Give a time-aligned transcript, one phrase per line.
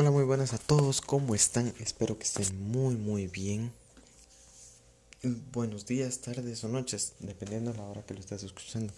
[0.00, 1.74] Hola, muy buenas a todos, ¿cómo están?
[1.78, 3.70] Espero que estén muy, muy bien.
[5.52, 8.94] Buenos días, tardes o noches, dependiendo de la hora que lo estés escuchando.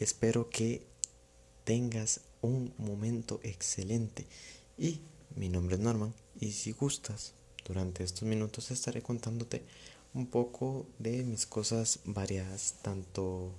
[0.00, 0.86] Espero que
[1.64, 4.26] tengas un momento excelente.
[4.78, 5.02] Y
[5.36, 7.34] mi nombre es Norman, y si gustas,
[7.66, 9.62] durante estos minutos estaré contándote
[10.14, 13.52] un poco de mis cosas variadas, tanto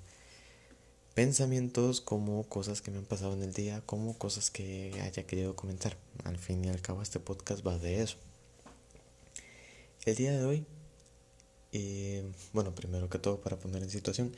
[1.14, 5.56] pensamientos como cosas que me han pasado en el día, como cosas que haya querido
[5.56, 5.98] comentar.
[6.24, 8.18] Al fin y al cabo este podcast va de eso.
[10.06, 10.66] El día de hoy,
[11.72, 14.36] eh, bueno, primero que todo para poner en situación,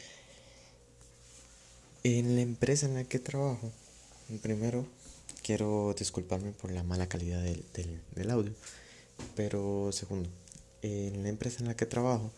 [2.04, 3.72] en la empresa en la que trabajo,
[4.42, 4.86] primero
[5.42, 7.64] quiero disculparme por la mala calidad del,
[8.14, 8.54] del audio,
[9.36, 10.30] pero segundo,
[10.82, 12.32] en la empresa en la que trabajo,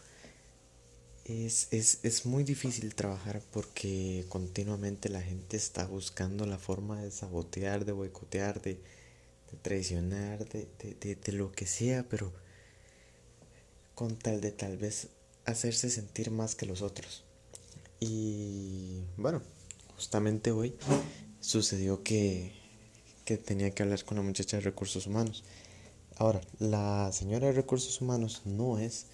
[1.28, 7.12] es, es, es, muy difícil trabajar porque continuamente la gente está buscando la forma de
[7.12, 8.80] sabotear, de boicotear, de,
[9.62, 12.32] traicionar, de, de, de, lo que sea, pero
[13.94, 15.10] con tal de tal vez
[15.46, 17.26] hacerse sentir más que los otros.
[18.00, 19.42] Y bueno,
[19.96, 20.76] justamente hoy
[21.42, 22.54] sucedió que,
[23.26, 25.44] que tenía que hablar con la muchacha de recursos humanos.
[26.16, 29.08] Ahora, la señora de recursos humanos no es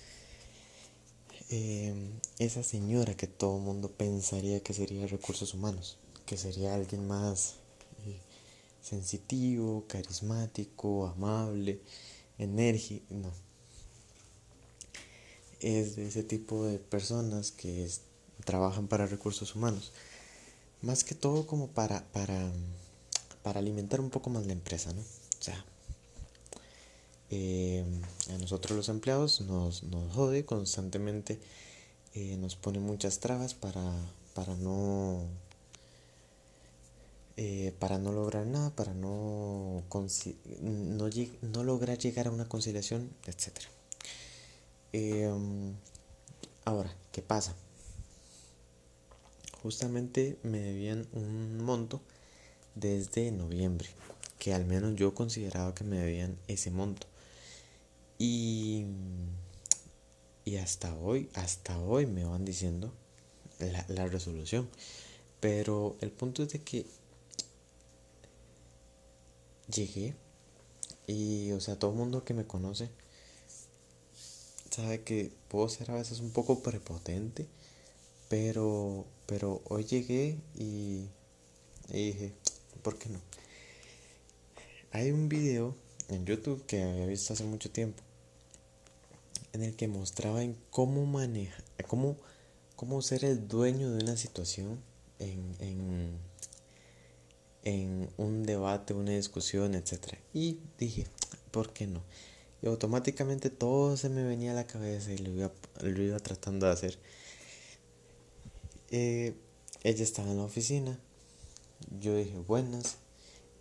[1.56, 7.06] Em, esa señora que todo el mundo pensaría que sería recursos humanos, que sería alguien
[7.08, 7.58] más
[8.08, 8.20] eh,
[8.82, 11.80] sensitivo, carismático, amable,
[12.40, 13.32] enérgico, no.
[15.60, 17.88] Es de ese tipo de personas que
[18.46, 19.92] trabajan para recursos humanos.
[20.82, 22.52] Más que todo como para, para,
[23.44, 25.02] para alimentar un poco más la empresa, ¿no?
[25.02, 25.64] O sea,
[27.36, 27.84] eh,
[28.30, 31.40] a nosotros los empleados nos, nos jode constantemente,
[32.14, 33.92] eh, nos pone muchas trabas para,
[34.36, 35.26] para no
[37.36, 39.84] eh, para no lograr nada, para no,
[40.62, 41.10] no,
[41.42, 43.66] no, lograr llegar a una conciliación, etc.
[46.66, 47.56] ahora, ¿qué pasa?
[49.64, 52.00] Justamente me debían un monto
[52.76, 53.90] desde noviembre,
[54.38, 57.08] que al menos yo consideraba que me debían ese monto.
[58.26, 58.86] Y,
[60.46, 62.94] y hasta hoy, hasta hoy me van diciendo
[63.60, 64.70] la, la resolución.
[65.42, 66.86] Pero el punto es de que
[69.68, 70.16] llegué
[71.06, 72.90] y, o sea, todo el mundo que me conoce
[74.72, 77.50] sabe que puedo ser a veces un poco prepotente,
[78.30, 81.10] pero, pero hoy llegué y,
[81.90, 82.34] y dije,
[82.84, 83.20] ¿por qué no?
[84.92, 85.76] Hay un video
[86.08, 88.02] en YouTube que había visto hace mucho tiempo,
[89.54, 92.18] en el que mostraba en cómo manejar, cómo,
[92.76, 94.82] cómo ser el dueño de una situación
[95.20, 96.18] en, en,
[97.64, 100.16] en un debate, una discusión, etc.
[100.34, 101.08] Y dije,
[101.52, 102.02] ¿por qué no?
[102.62, 106.66] Y automáticamente todo se me venía a la cabeza y lo iba, lo iba tratando
[106.66, 106.98] de hacer.
[108.90, 109.36] Eh,
[109.84, 111.00] ella estaba en la oficina.
[112.00, 112.98] Yo dije buenas.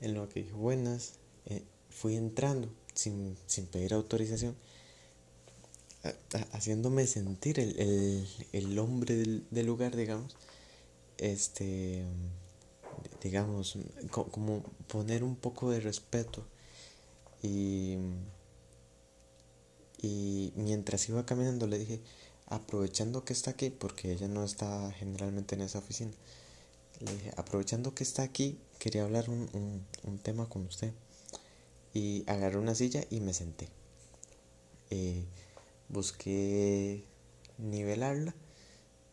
[0.01, 1.15] En lo que dije buenas,
[1.47, 4.57] eh, fui entrando sin, sin pedir autorización,
[6.53, 10.37] haciéndome sentir el, el, el hombre del, lugar, digamos,
[11.19, 12.05] este,
[13.23, 13.79] digamos,
[14.11, 16.45] como poner un poco de respeto
[17.43, 17.97] y,
[20.01, 22.01] y mientras iba caminando le dije,
[22.47, 26.13] aprovechando que está aquí, porque ella no está generalmente en esa oficina,
[27.01, 30.93] le dije, aprovechando que está aquí, quería hablar un, un, un tema con usted
[31.95, 33.69] y agarré una silla y me senté.
[34.91, 35.25] Eh,
[35.93, 37.05] busqué
[37.59, 38.35] nivelarla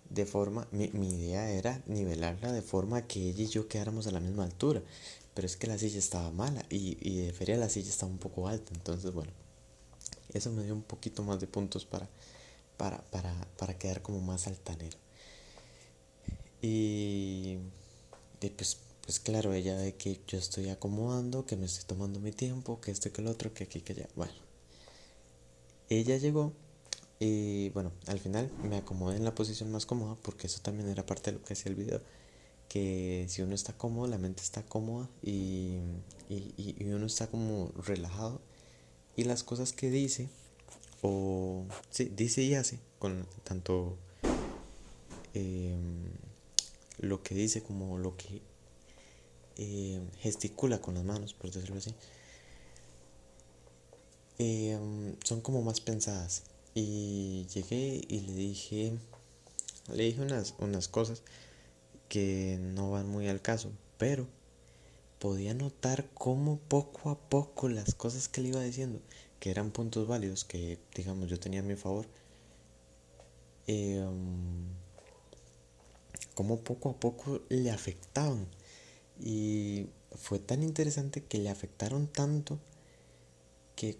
[0.09, 4.19] de forma, mi, idea era nivelarla de forma que ella y yo quedáramos a la
[4.19, 4.81] misma altura,
[5.35, 8.17] pero es que la silla estaba mala y, y de feria la silla estaba un
[8.17, 9.31] poco alta, entonces bueno,
[10.33, 12.09] eso me dio un poquito más de puntos para,
[12.77, 14.97] para, para, para quedar como más altanero.
[16.61, 17.59] Y,
[18.41, 18.77] y pues
[19.09, 22.91] pues claro, ella ve que yo estoy acomodando, que me estoy tomando mi tiempo, que
[22.91, 24.07] esto, que el otro, que aquí, que allá.
[24.15, 24.33] Bueno,
[25.89, 26.53] ella llegó
[27.19, 31.05] y bueno, al final me acomodé en la posición más cómoda porque eso también era
[31.05, 32.01] parte de lo que hacía el video.
[32.69, 35.79] Que si uno está cómodo, la mente está cómoda y,
[36.29, 38.41] y, y uno está como relajado
[39.15, 40.29] y las cosas que dice
[41.01, 43.97] o sí, dice y hace con tanto
[45.33, 45.75] eh,
[46.99, 48.41] lo que dice como lo que
[49.57, 51.93] eh, gesticula con las manos, por decirlo así,
[54.37, 54.77] eh,
[55.23, 56.43] son como más pensadas.
[56.81, 58.93] Y llegué y le dije,
[59.93, 61.23] le dije unas, unas cosas
[62.07, 64.25] que no van muy al caso, pero
[65.19, 69.01] podía notar cómo poco a poco las cosas que le iba diciendo,
[69.41, 72.07] que eran puntos válidos, que digamos yo tenía a mi favor,
[73.67, 74.07] eh,
[76.33, 78.47] cómo poco a poco le afectaban.
[79.19, 82.57] Y fue tan interesante que le afectaron tanto
[83.75, 83.97] que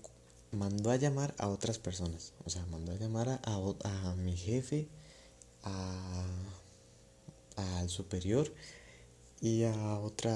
[0.52, 2.34] mandó a llamar a otras personas.
[2.46, 3.40] O sea, mandó a llamar a,
[3.84, 4.88] a, mi jefe,
[5.64, 6.26] a,
[7.56, 8.54] al superior
[9.42, 10.36] y a otra,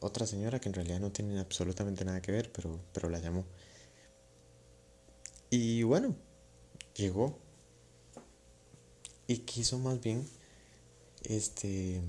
[0.00, 3.44] otra señora que en realidad no tiene absolutamente nada que ver, pero, pero la llamó.
[5.50, 6.16] Y bueno,
[6.96, 7.38] llegó
[9.26, 10.26] y quiso más bien
[11.24, 12.00] este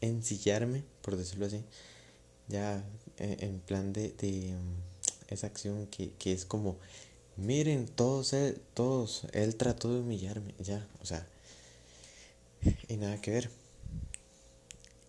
[0.00, 1.64] ensillarme, por decirlo así,
[2.46, 2.84] ya
[3.18, 4.56] en plan de, de
[5.28, 6.78] esa acción que, es como,
[7.36, 11.26] miren, todos él, todos, él trató de humillarme, ya, o sea,
[12.88, 13.50] y nada que ver.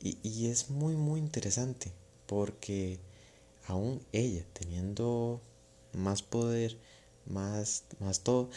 [0.02, 1.92] Y, y es muy, muy interesante,
[2.26, 3.00] porque
[3.68, 5.42] aún ella, teniendo
[5.94, 6.78] más poder,
[7.26, 8.50] más, más todo,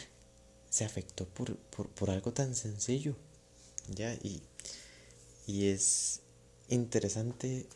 [0.69, 3.15] se afectó por, por, algo tan sencillo,
[3.89, 4.41] ya, y,
[5.45, 6.21] y es
[6.69, 7.67] interesante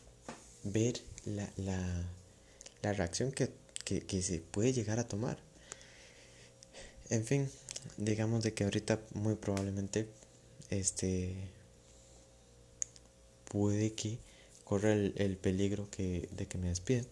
[0.64, 2.10] ver la, la,
[2.82, 3.50] la reacción que
[3.96, 5.38] que, se puede llegar a tomar.
[7.10, 7.50] En fin,
[7.96, 10.08] digamos de que ahorita muy probablemente
[10.68, 11.34] este
[13.46, 14.18] puede que
[14.64, 17.06] corra el, peligro que, de que me despiden.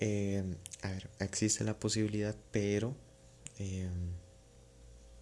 [0.00, 2.96] Em, a ver, existe la posibilidad, pero
[3.58, 4.10] em,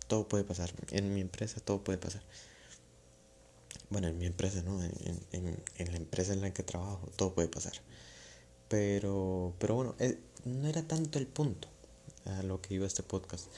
[0.09, 0.73] todo puede pasar.
[0.91, 2.23] En mi empresa todo puede pasar.
[3.91, 4.83] Bueno, en mi empresa, ¿no?
[4.83, 7.75] en la empresa en la que trabajo, todo puede pasar.
[8.73, 11.69] Pero, pero bueno, eh, no era tanto el punto
[12.25, 13.49] a lo que iba este podcast.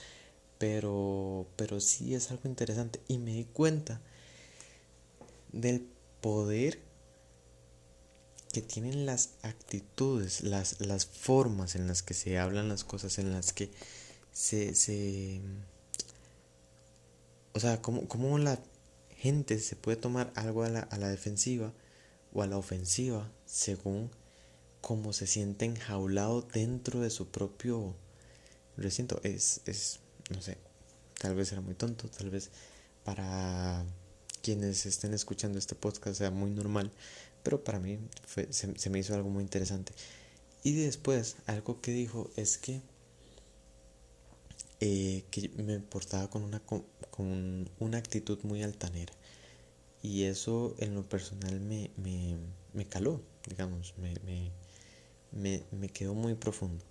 [0.59, 3.01] Pero, pero sí es algo interesante.
[3.07, 4.01] Y me di cuenta
[5.53, 5.87] del
[6.21, 6.81] poder
[8.53, 13.31] que tienen las actitudes, las, las formas en las que se hablan las cosas, en
[13.31, 13.71] las que
[14.33, 14.75] se...
[14.75, 15.41] se
[17.53, 18.59] o sea, cómo, cómo la
[19.11, 21.73] gente se puede tomar algo a la, a la defensiva
[22.33, 24.11] o a la ofensiva según
[24.85, 27.97] como se siente enjaulado dentro de su propio
[28.77, 29.19] recinto.
[29.23, 30.59] Es, es, no sé,
[31.19, 32.51] tal vez era muy tonto, tal vez
[33.03, 33.83] para
[34.43, 36.93] quienes estén escuchando este podcast sea muy normal,
[37.43, 39.95] pero para mí fue, se, me hizo algo muy interesante.
[40.63, 42.83] Y después, algo que dijo es que,
[44.81, 49.15] eh, que me portaba con una, con una actitud muy altanera.
[50.03, 52.37] Y eso en lo personal me, me,
[52.75, 54.53] me caló, digamos, me, me,
[55.35, 56.85] me, me quedó muy profundo.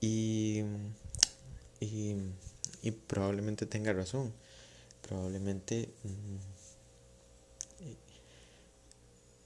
[0.00, 0.62] Y,
[1.80, 2.16] y,
[2.82, 4.32] y, probablemente tenga razón.
[5.02, 6.36] Probablemente mm,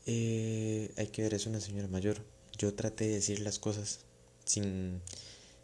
[0.07, 2.25] eh, hay que ver, es una señora mayor.
[2.59, 4.01] Yo traté de decir las cosas
[4.45, 5.01] sin,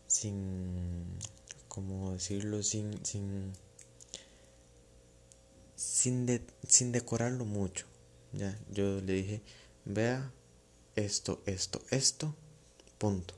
[0.06, 1.04] sin,
[1.68, 2.62] ¿cómo decirlo?
[2.62, 3.52] Sin, sin,
[5.74, 7.86] sin, de, sin decorarlo mucho.
[8.32, 9.42] Ya, yo le dije,
[9.84, 10.30] vea
[10.94, 12.34] esto, esto, esto
[12.98, 13.34] punto.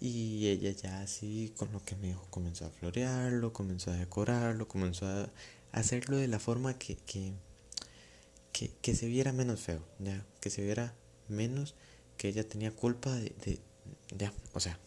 [0.00, 4.68] Y ella ya así, con lo que me dijo, comenzó a florearlo, comenzó a decorarlo,
[4.68, 5.30] comenzó a
[5.72, 7.32] hacerlo de la forma que, que,
[8.82, 10.94] que, se viera menos feo, ya, que se viera
[11.28, 11.74] menos
[12.16, 13.60] que ella tenía culpa de,
[14.16, 14.78] ya, o sea.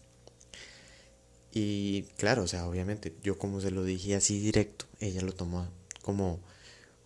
[1.52, 5.68] Y claro, o sea, obviamente, yo como se lo dije así directo, ella lo tomó
[6.04, 6.40] como,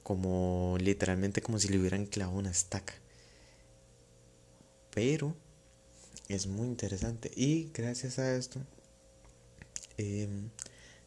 [0.04, 2.94] como literalmente como si le hubieran clavado una estaca.
[4.94, 5.36] Pero
[6.34, 7.32] es muy interesante.
[7.36, 8.60] Y gracias a esto,
[9.98, 10.50] em,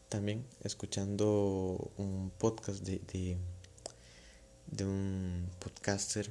[0.09, 3.01] también escuchando un podcast de,
[4.67, 6.31] de, un podcaster,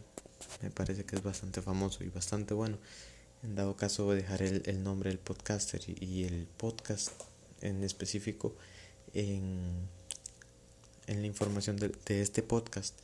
[0.61, 2.77] me parece que es bastante famoso y bastante bueno.
[3.43, 7.11] En dado caso dejaré el, el nombre del podcaster y, el podcast
[7.61, 8.55] en específico
[9.13, 9.87] en,
[11.07, 12.95] en la información de, de este podcast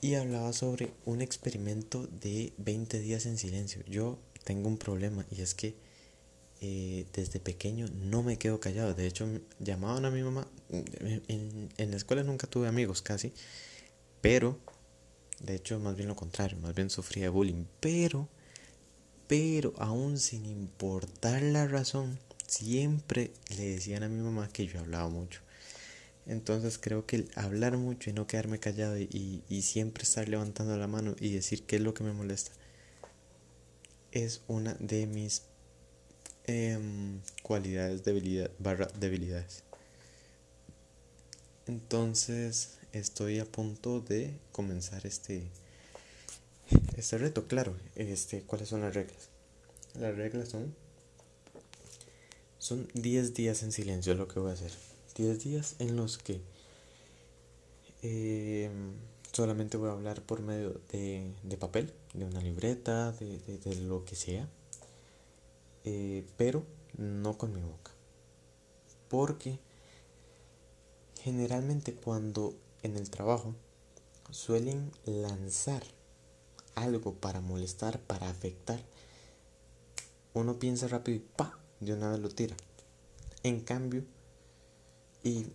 [0.00, 3.82] y hablaba sobre un experimento de 20 días en silencio.
[3.86, 5.74] Yo tengo un problema y es que
[6.60, 8.94] eh, desde pequeño no me quedo callado.
[8.94, 9.26] De hecho,
[9.58, 10.46] llamaban a mi mamá.
[10.70, 13.32] En, la escuela nunca tuve amigos casi,
[14.20, 14.58] pero
[15.40, 17.64] de hecho, más bien lo contrario, más bien sufría bullying.
[17.80, 18.28] Pero,
[19.26, 25.08] pero aún sin importar la razón, siempre le decían a mi mamá que yo hablaba
[25.08, 25.40] mucho.
[26.26, 30.86] Entonces creo que el hablar mucho y no quedarme callado y, siempre estar levantando la
[30.86, 32.52] mano y decir qué es lo que me molesta
[34.12, 35.42] es una de mis
[36.44, 39.62] em, cualidades debilidad, barra debilidades.
[41.66, 45.50] Entonces estoy a punto de comenzar este
[46.96, 47.76] este reto, claro.
[47.94, 49.28] Este, ¿Cuáles son las reglas?
[49.98, 50.74] Las reglas son...
[52.58, 54.72] Son 10 días en silencio lo que voy a hacer.
[55.16, 56.40] 10 días en los que
[58.02, 58.70] eh,
[59.32, 64.48] solamente voy a hablar por medio de, papel, de una libreta, de, lo que sea.
[65.84, 66.64] Eh, pero
[66.98, 67.92] no con mi boca.
[69.08, 69.58] Porque
[71.22, 73.54] generalmente cuando en el trabajo
[74.30, 75.82] suelen lanzar
[76.74, 78.80] algo para molestar, para afectar,
[80.34, 82.56] uno piensa rápido y pa, de una vez lo tira.
[83.42, 84.04] En cambio,
[85.22, 85.46] y,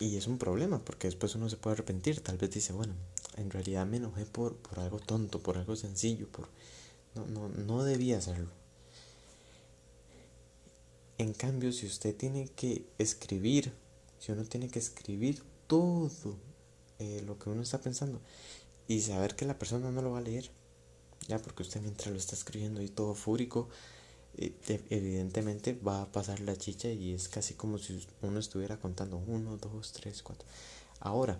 [0.00, 2.94] es un problema, porque después uno se puede arrepentir, tal vez dice, bueno,
[3.36, 6.48] en realidad me enojé por, por algo tonto, por algo sencillo, por
[7.14, 8.50] no, no, no debía hacerlo.
[11.18, 13.72] En cambio, si usted tiene que escribir,
[14.20, 16.08] si uno tiene que escribir todo
[17.00, 18.20] eh, lo que uno está pensando
[18.86, 20.50] y saber que la persona no lo va a leer,
[21.26, 23.68] ya porque usted mientras lo está escribiendo y todo fúrico,
[24.36, 29.56] evidentemente va a pasar la chicha y es casi como si uno estuviera contando uno,
[29.56, 30.46] dos, tres, cuatro.
[31.00, 31.38] Ahora,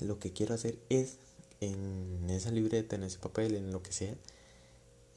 [0.00, 1.18] lo que quiero hacer es
[1.60, 4.14] en esa libreta, en ese papel, en lo que sea,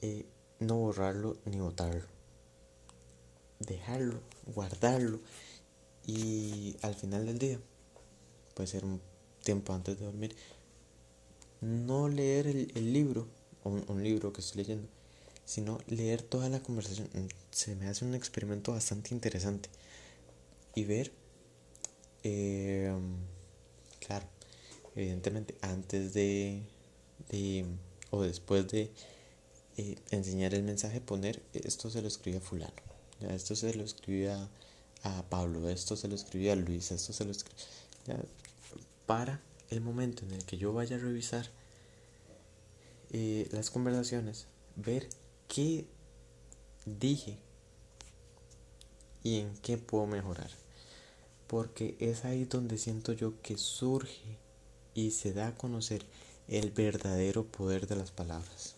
[0.01, 0.25] eh,
[0.59, 2.17] no borrarlo ni botarlo
[3.59, 5.19] dejarlo, guardarlo
[6.05, 7.59] y al final del día,
[8.53, 9.01] puede ser un
[9.43, 10.35] tiempo antes de dormir,
[11.61, 13.27] no leer el, libro,
[13.63, 14.87] un, libro que estoy leyendo,
[15.47, 17.09] sino leer toda la conversación.
[17.51, 19.69] Se me hace un experimento bastante interesante
[20.75, 21.13] y ver,
[22.23, 22.93] eh,
[24.05, 24.27] claro,
[24.93, 26.61] evidentemente antes de,
[28.11, 28.91] o después de
[29.77, 32.87] eh, enseñar el mensaje, poner esto se lo escribe a fulano
[33.21, 34.49] esto se lo escribía
[35.03, 37.65] a Pablo, esto se lo escribía a Luis, esto se lo escribía.
[39.05, 39.39] Para
[39.69, 41.47] el momento en el que yo vaya a revisar
[43.11, 45.07] eh, las conversaciones, ver
[45.47, 45.87] qué
[46.85, 47.37] dije
[49.23, 50.51] y en qué puedo mejorar.
[51.47, 54.37] Porque es ahí donde siento yo que surge
[54.93, 56.05] y se da a conocer
[56.47, 58.75] el verdadero poder de las palabras.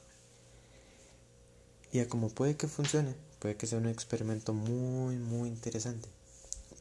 [1.92, 6.10] Y a como puede que funcione, Puede que sea un experimento muy, muy interesante.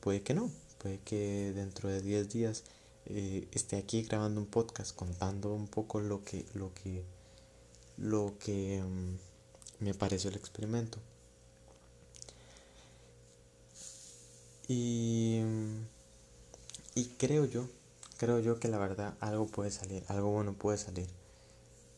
[0.00, 0.50] Puede que no.
[0.78, 2.64] Puede que dentro de 10 días
[3.06, 7.04] eh, esté aquí grabando un podcast contando un poco lo que, lo que,
[7.96, 9.16] lo que mm,
[9.80, 10.98] me pareció el experimento.
[14.66, 15.40] Y,
[16.94, 17.68] y creo yo,
[18.18, 21.06] creo yo que la verdad algo puede salir, algo bueno puede salir.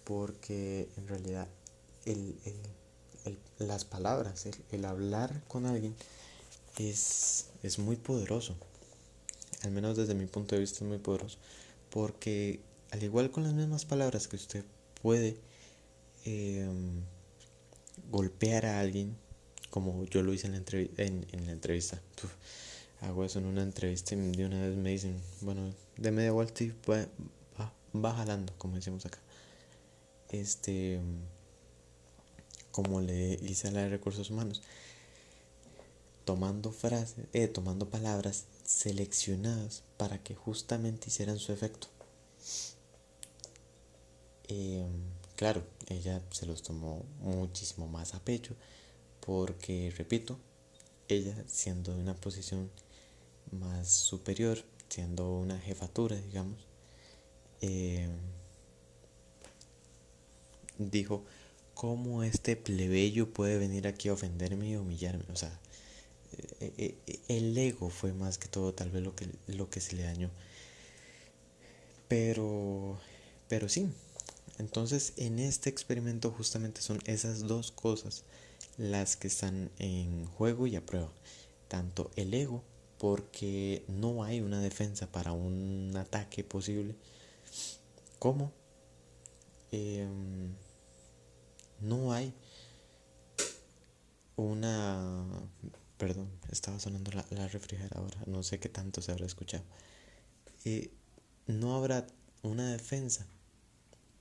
[0.05, 1.49] Porque en realidad
[2.05, 2.57] el, el
[3.59, 5.95] las palabras, el, hablar con alguien
[6.79, 8.57] es, es muy poderoso.
[9.63, 11.39] Al menos desde mi punto de vista es muy poderoso.
[11.91, 12.61] Porque
[12.91, 14.65] al igual con las mismas palabras que usted
[15.03, 15.37] puede
[16.25, 17.03] em,
[18.11, 19.17] golpear a alguien,
[19.71, 20.63] como yo lo hice en la,
[20.99, 22.01] en, la entrevista.
[23.01, 26.65] hago eso en una entrevista y de una vez me dicen, bueno, de media vuelta
[26.65, 27.07] y va,
[27.95, 29.19] va, jalando, como decimos acá.
[30.31, 31.01] Este
[32.71, 34.63] como le hice a la de recursos humanos,
[36.25, 41.89] tomando frases, eh, tomando palabras seleccionadas para que justamente hicieran su efecto.
[44.49, 44.89] Em,
[45.41, 48.55] claro, ella se los tomó muchísimo más a pecho
[49.21, 50.39] porque, repito,
[51.09, 52.71] ella siendo de una posición
[53.51, 56.59] más superior, siendo una jefatura, digamos,
[57.63, 58.11] em,
[60.79, 61.25] dijo,
[61.75, 65.25] cómo este plebeyo puede venir aquí a ofenderme y humillarme.
[65.33, 65.59] O sea,
[66.61, 69.81] eh, eh, eh, el ego fue más que todo tal vez lo que, lo que
[69.81, 70.31] se le dañó.
[72.09, 73.01] Pero,
[73.49, 73.89] pero sí.
[74.61, 78.25] Entonces en este experimento justamente son esas dos cosas
[78.77, 81.11] las que están en juego y a prueba.
[81.67, 82.63] Tanto el ego,
[82.99, 86.95] porque no hay una defensa para un ataque posible,
[88.19, 88.53] como
[89.73, 90.55] em,
[91.81, 92.35] no hay
[94.37, 95.25] una...
[95.97, 99.65] Perdón, estaba sonando la, refrigeradora, no sé qué tanto se habrá escuchado.
[100.67, 100.91] Eh,
[101.47, 102.07] no habrá
[102.43, 103.27] una defensa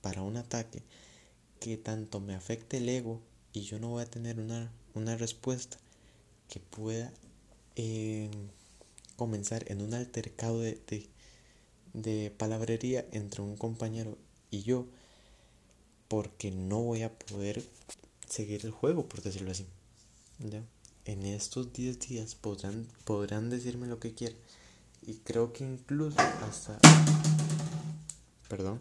[0.00, 0.82] para un ataque
[1.60, 3.20] que tanto me afecte el ego
[3.52, 5.78] y yo no voy a tener una, una respuesta
[6.48, 7.12] que pueda
[7.76, 8.30] eh,
[9.16, 11.08] comenzar en un altercado de, de,
[11.92, 14.16] de palabrería entre un compañero
[14.50, 14.86] y yo
[16.08, 17.62] porque no voy a poder
[18.28, 19.66] seguir el juego, por decirlo así.
[21.04, 24.36] En estos 10 días podrán, podrán decirme lo que quieran.
[25.02, 26.78] Y creo que incluso hasta...
[28.48, 28.80] Perdón.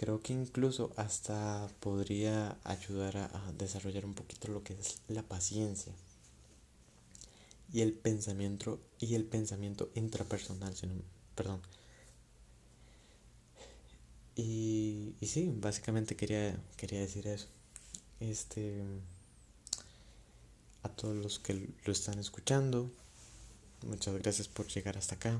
[0.00, 5.92] Creo que incluso hasta podría ayudar a, desarrollar un poquito lo que es la paciencia
[7.70, 10.72] y el pensamiento y el pensamiento intrapersonal,
[11.34, 11.60] perdón.
[14.36, 17.48] Y, y sí, básicamente quería, quería decir eso.
[18.20, 18.82] Este
[20.82, 22.90] a todos los que lo están escuchando,
[23.86, 25.38] muchas gracias por llegar hasta acá.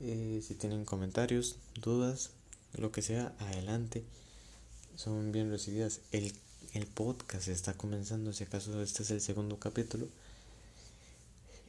[0.00, 2.32] Eh, si tienen comentarios, dudas,
[2.74, 4.04] lo que sea, adelante.
[4.96, 6.00] Son bien recibidas.
[6.12, 6.32] El,
[6.74, 10.08] el podcast está comenzando, si acaso este es el segundo capítulo.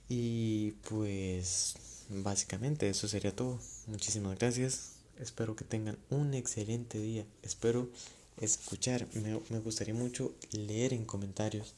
[0.09, 1.75] Y pues
[2.09, 3.59] básicamente eso sería todo.
[3.87, 4.93] Muchísimas gracias.
[5.19, 7.25] Espero que tengan un excelente día.
[7.43, 7.89] Espero
[8.37, 9.07] escuchar.
[9.13, 11.73] Me, me gustaría mucho leer en comentarios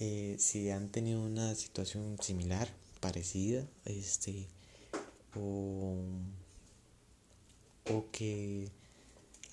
[0.00, 2.68] eh, si han tenido una situación similar,
[3.00, 4.46] parecida, este,
[5.34, 5.96] o,
[7.90, 8.70] o que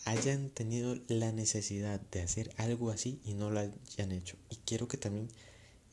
[0.06, 4.38] hayan tenido la necesidad de hacer algo así y no lo hayan hecho.
[4.50, 5.30] Y quiero que también,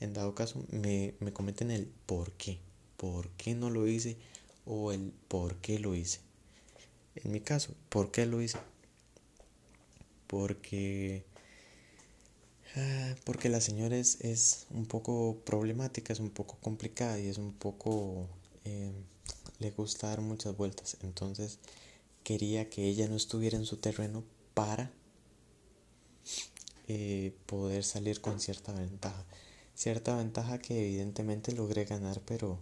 [0.00, 2.58] en dado caso, me, me comenten el por qué.
[2.96, 4.16] ¿Por qué no lo hice?
[4.64, 6.20] O el por qué lo hice.
[7.16, 8.58] En mi caso, ¿por qué lo hice?
[10.26, 11.25] Porque
[12.75, 17.52] Ah, porque la señora es, un poco problemática, es un poco complicada y es un
[17.52, 18.28] poco...
[18.64, 18.92] Eh,
[19.58, 20.96] le gusta dar muchas vueltas.
[21.02, 21.58] Entonces
[22.25, 24.25] quería que ella no estuviera en su terreno
[24.55, 24.93] para
[26.88, 29.25] eh, poder salir con cierta ventaja.
[29.75, 32.59] Cierta ventaja que evidentemente logré ganar, pero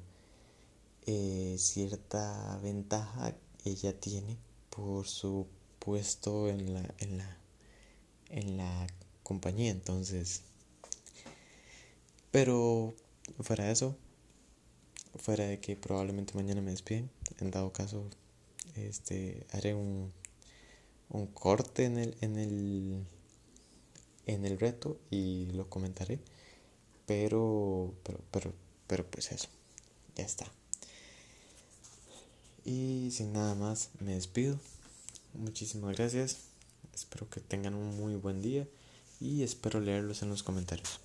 [1.07, 4.38] eh, cierta ventaja ella tiene
[4.71, 5.47] por su
[5.79, 7.37] puesto en la, en la,
[8.31, 8.87] en la
[9.23, 10.43] compañía, entonces...
[12.31, 12.95] Pero
[13.40, 13.97] fuera de eso,
[15.17, 18.09] fuera de que probablemente mañana me despiden, en dado caso,
[18.75, 20.12] este, haré un,
[21.09, 23.05] un corte en el, en el,
[24.26, 26.21] en el reto y lo comentaré.
[27.07, 28.52] Pero, pero, pero,
[28.87, 29.49] pero pues eso,
[30.17, 30.47] ya está.
[32.65, 34.58] Y sin nada más, me despido.
[35.34, 36.39] Muchísimas gracias.
[36.95, 38.69] Espero que tengan un muy buen día
[39.21, 41.00] y espero leerlos en los comentarios.